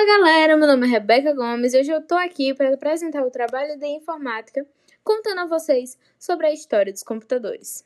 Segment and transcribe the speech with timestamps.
[0.00, 3.30] Fala galera, meu nome é Rebeca Gomes e hoje eu tô aqui para apresentar o
[3.30, 4.66] trabalho de informática,
[5.04, 7.84] contando a vocês sobre a história dos computadores.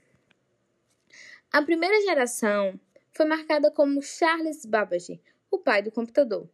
[1.52, 2.78] A primeira geração
[3.12, 6.48] foi marcada como Charles Babbage, o pai do computador.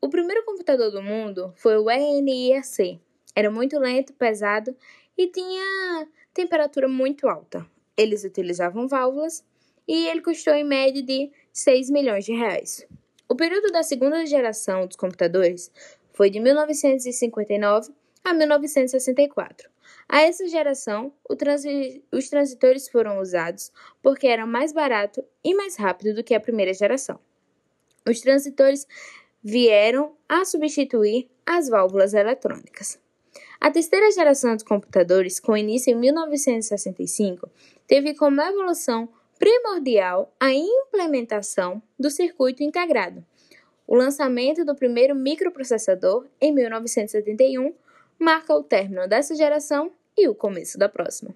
[0.00, 2.98] O primeiro computador do mundo foi o ENIAC.
[3.36, 4.74] Era muito lento, pesado
[5.18, 7.66] e tinha temperatura muito alta.
[7.94, 9.44] Eles utilizavam válvulas
[9.86, 12.86] e ele custou em média de 6 milhões de reais.
[13.32, 15.72] O período da segunda geração dos computadores
[16.12, 17.90] foi de 1959
[18.22, 19.70] a 1964.
[20.06, 23.72] A essa geração, transi os transitores foram usados
[24.02, 27.18] porque era mais barato e mais rápido do que a primeira geração.
[28.06, 28.86] Os transitores
[29.42, 33.00] vieram a substituir as válvulas eletrônicas.
[33.58, 37.48] A terceira geração dos computadores, com início em 1965,
[37.86, 39.08] teve como evolução
[39.42, 43.26] primordial a implementação do circuito integrado.
[43.92, 47.74] O lançamento do primeiro microprocessador, em 1971,
[48.18, 51.34] marca o término dessa geração e o começo da próxima.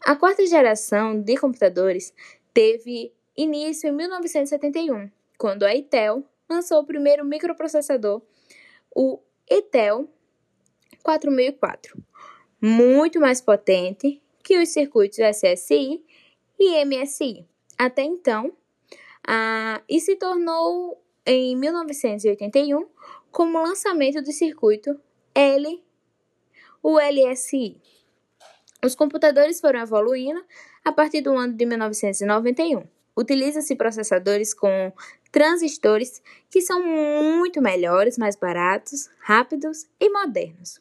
[0.00, 2.12] A quarta geração de computadores
[2.52, 8.20] teve início em 1971, quando a Intel lançou o primeiro microprocessador,
[8.92, 10.08] o Intel
[11.04, 11.96] 4004,
[12.60, 16.02] muito mais potente que os circuitos SSI
[16.58, 17.46] e MSI.
[17.78, 18.52] Até então,
[19.24, 22.86] ah, e se tornou em 1981
[23.30, 24.98] como lançamento do circuito
[25.34, 25.82] L,
[26.82, 27.80] o LSI.
[28.84, 30.44] Os computadores foram evoluindo
[30.84, 32.84] a partir do ano de 1991.
[33.16, 34.92] Utiliza-se processadores com
[35.30, 40.80] transistores que são muito melhores, mais baratos, rápidos e modernos.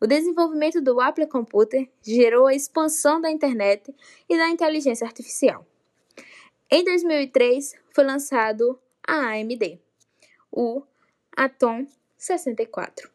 [0.00, 3.94] O desenvolvimento do Apple Computer gerou a expansão da internet
[4.28, 5.64] e da inteligência artificial.
[6.70, 9.78] Em 2003, foi lançado a AMD,
[10.52, 10.82] o
[11.36, 11.86] Atom
[12.18, 13.10] 64.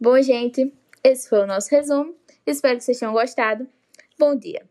[0.00, 0.72] Bom, gente,
[1.04, 2.14] esse foi o nosso resumo.
[2.46, 3.68] Espero que vocês tenham gostado.
[4.18, 4.68] Bom dia!